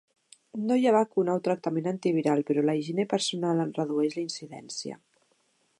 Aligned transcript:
No 0.69 0.77
hi 0.79 0.87
ha 0.87 0.93
vacuna 0.95 1.35
o 1.39 1.43
tractament 1.47 1.89
antiviral 1.91 2.41
però 2.49 2.65
la 2.71 2.75
higiene 2.79 3.07
personal 3.13 3.63
en 3.67 3.77
redueix 3.81 4.19
la 4.19 4.25
incidència. 4.25 4.99